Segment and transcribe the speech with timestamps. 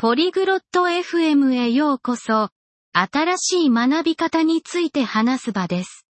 [0.00, 2.48] ポリグロット FM へようこそ、
[2.94, 6.06] 新しい学び方について話す場です。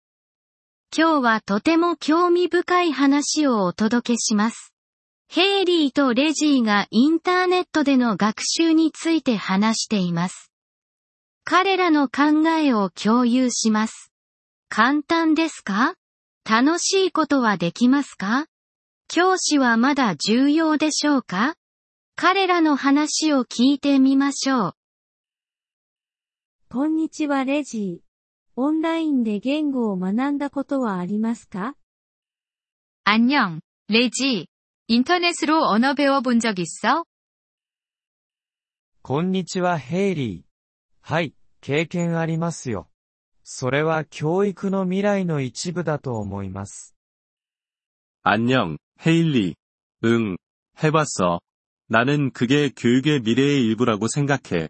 [0.97, 4.73] 今日はとても興味深い話をお届けします。
[5.29, 10.53] ヘイリーとレジーがインターネットでの学習について話しています。
[11.43, 14.13] 彼らの考えを共有します。
[14.69, 15.95] 簡単ですか？
[16.49, 18.47] 楽しいことはできますか？
[19.09, 21.57] 教師はまだ重要でしょうか？
[22.20, 24.76] 彼らの話を聞いてみましょう。
[26.70, 28.06] こんにちはレジー。
[28.56, 31.76] オンラインで言語を学んだことはありますか
[33.04, 34.48] 안녕, 레지.
[34.88, 37.06] 인터넷으로 언어 배워본 적 있어?
[39.02, 40.44] こんにちはヘイリー。
[41.02, 42.90] はい、経験ありますよ。
[43.44, 46.96] それは教育の未来の一部だと思います。
[48.24, 49.56] 안녕, 헤일리.
[50.04, 50.38] 응,
[50.82, 51.42] 해봤어.
[51.90, 54.70] 나는 그게 교육의 미래의 일부라고 생각해.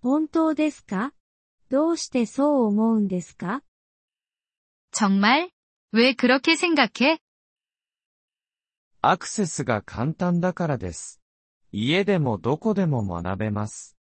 [0.00, 1.12] 本当ですか
[1.70, 3.62] どうしてそう思うんですか
[4.90, 5.50] 정말?
[5.92, 7.18] 왜 그렇게 생각해?
[9.00, 11.20] アクセスが簡単だからです。
[11.72, 13.96] 家でもどこでも学べます。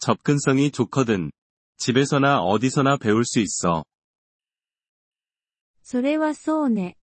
[0.00, 1.30] 접근성이 좋거든.
[1.76, 3.84] 집에서나 어디서나 배울 수 있어.
[5.82, 6.96] それはそうね。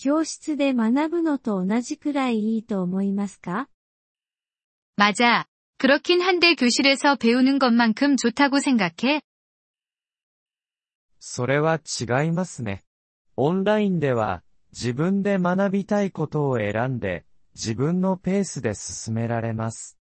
[0.00, 3.68] 教室で学ぶのと同じくらいいいと思いますか
[4.96, 5.44] 맞아.
[5.78, 9.20] 그렇긴 한데 교실에서 배우는 것만큼 좋다고 생각해?
[11.18, 12.84] それは違いますね。
[13.36, 19.98] オンラインでは、自分で学びたいことを選んで、自分のペースで進められます。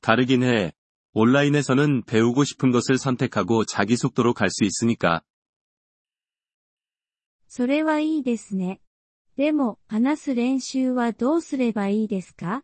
[0.00, 0.72] 다르긴 해.
[1.12, 5.22] 온라인에서는 배우고 싶은 것을 선택하고 자기 속도로 갈 수 있으니까.
[7.54, 8.80] それはいいですね。
[9.36, 12.62] でも、話す練習はどうすればいいですか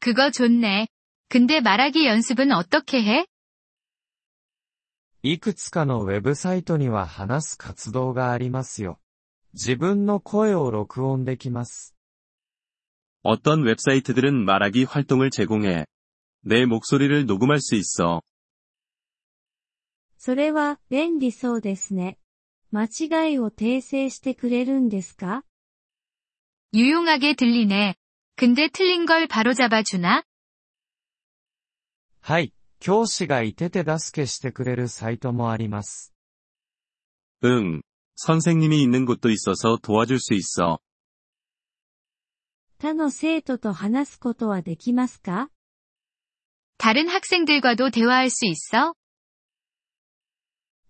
[0.00, 0.88] 그거 좋네.
[1.28, 3.26] 근데 말하기 연습은 어떻게 해?
[5.22, 9.00] いくつかのウェブサイトには話す活動がありますよ。
[9.52, 11.94] 自分の声を録音できます。
[13.24, 15.86] 어떤 웹사이트들은 말하기 활동을 제공해.
[16.44, 18.22] 내 목소리를 녹음할 수 있어.
[20.18, 22.18] それは、便利そうですね。
[22.72, 25.42] 間違いを訂正してくれるんですか
[26.74, 27.94] 유용하게 들리네.
[28.36, 30.22] 근데 틀린 걸 바로잡아 주나?
[32.20, 36.12] はい、教師がいて手助けしてくれるサイトもあります。
[37.44, 37.82] 응.
[38.16, 40.80] 선생님이 있는 곳도 있어서 도와줄 수 있어.
[42.78, 45.50] 他の生徒と話すことはできますか
[46.76, 48.94] 다른 학생들과도 대화할 수 있어?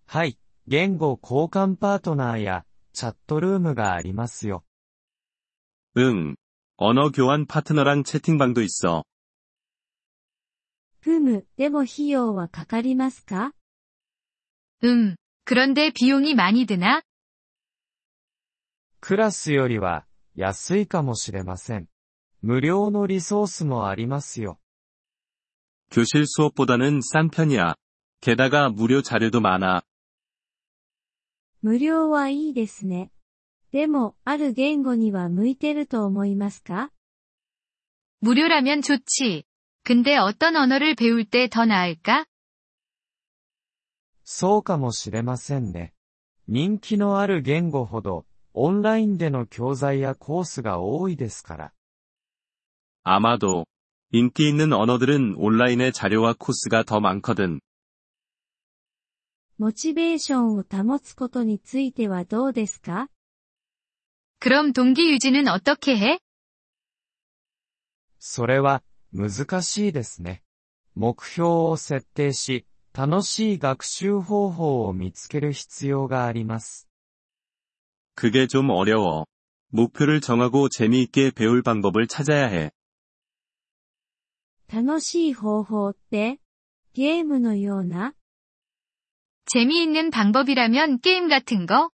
[0.05, 4.63] はい、 言語交換パートナーや、チャットルームがありますよ。
[5.97, 6.35] 응.
[6.77, 9.03] 언어 교환 파트너랑 채팅방도 있어.
[11.01, 13.53] ふむ、でも費用はかかりますか
[14.83, 15.15] 음.
[15.45, 17.01] 그런데 비용이 많이 드나?
[18.99, 20.05] クラスよりは、
[20.35, 21.87] 安いかもしれません。
[22.41, 24.59] 無料のリソースもありますよ。
[25.89, 27.75] 교실 수업보다는 싼 편이야.
[28.21, 29.81] 게다가 무료 자료도 많아.
[31.63, 33.11] 無料はいいですね。
[33.71, 36.91] でも、ある言語には向いてると思いますか
[38.21, 39.43] 무료라면 좋지.
[39.83, 42.25] 근데 어떤 언어를 배울 때 더 나을까?
[44.23, 45.93] そうかもしれませんね。
[46.47, 51.73] 人気のある言語ほど、オンラインでの教材やコースが多いですから。
[53.03, 53.65] 아마도
[54.11, 57.59] 인기 있는 언어들은 온라인의 자료와 코스가 더 많거든.
[59.57, 63.09] モチベーションを保つことについてはどうですか
[64.39, 66.19] 그럼 동기 유지는 어떻게 해?
[68.19, 70.43] それは、難しいですね。
[70.95, 76.87] 目標を設定し、楽しい学習方法を見つける必要があります。
[78.15, 79.25] 그게 좀 어려워.
[79.71, 82.71] 목표를 정하고 재미있게 배울 방법을 찾아야 해.
[84.71, 86.39] 楽しい方法って、
[86.93, 88.13] ゲームのような
[89.45, 91.89] 재미있는 방법이라면 게임 같은 거?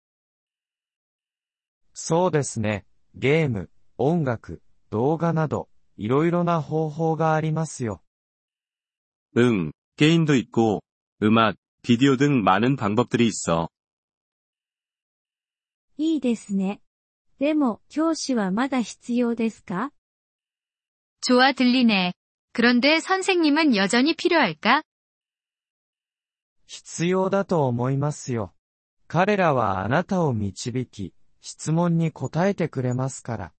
[1.94, 2.84] そうですね。
[3.14, 3.68] ゲーム、
[3.98, 8.02] 音楽、動画など、いろいろな方法がありますよ。
[9.36, 10.82] 응, 게임도 있고,
[11.22, 13.68] 음악, 비디오 등 많은 방법들이 있어.
[15.98, 16.80] いいですね。
[17.38, 19.90] でも、教師はまだ必要ですか
[21.20, 22.14] 좋아 들리네.
[22.52, 24.82] 그런데 선생님은 여전히 필요할까?
[26.66, 28.54] 必要だと思いますよ。
[29.08, 33.52] 彼らはあなたを導き、質問に答えてくれますから。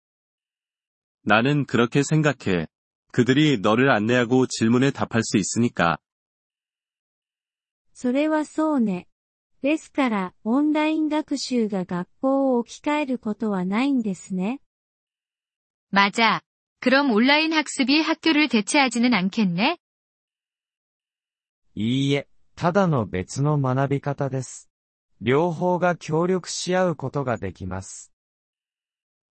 [1.25, 2.68] 나는 그렇게 생각해.
[3.12, 6.00] 그들이 너를 안내하고 질문에 답할 수 있으니까.
[7.94, 9.07] それはそうね。
[9.62, 14.59] ですから、オンライン学習が学校を置き換えることはないんですね。
[15.91, 16.41] 맞아.
[16.81, 19.77] 그럼 온라인 학습이 학교를 대체하지는 않겠네?
[21.75, 22.26] いいえ、
[22.57, 24.69] ただの別の学び方です。
[25.21, 28.12] 両方が協力し合うことができます。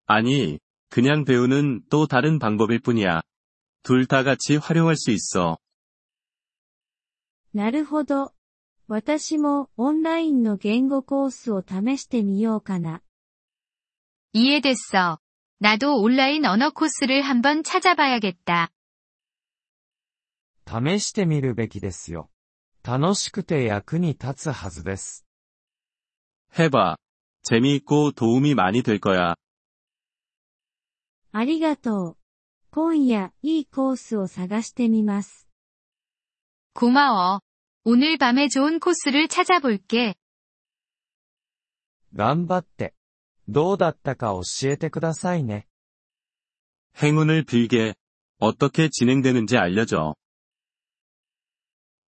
[0.07, 0.59] 아니,
[0.89, 3.23] 그냥 배우는 또 다른 방법일 뿐이야.
[3.83, 5.59] 둘 다 같이 활용할 수 있어.
[7.53, 8.33] なるほど。
[8.89, 13.03] 私もオンラインの言語コースを試してみようかな。
[14.33, 15.19] 이해됐어.
[15.61, 18.71] 나도 온라인 언어 코스를 한번 찾아봐야겠다.
[20.67, 22.31] 試してみるべきですよ。
[22.85, 25.25] 楽しくて役に立つはずです。
[26.59, 26.97] 해봐.
[27.43, 29.35] 재미있고 도움이 많이 될 거야.
[31.33, 32.17] ありがとう。
[32.71, 35.49] 今夜、いいコースを探してみます。
[36.75, 37.41] 고마워.
[37.85, 40.15] 오늘 밤에 좋은 코스를 찾아볼게.
[42.15, 42.95] 頑張って。
[43.49, 45.67] どうだったか教えてくださいね。
[46.97, 47.95] 행운을 빌게.
[48.39, 50.15] 어떻게 진행되는지 알려줘.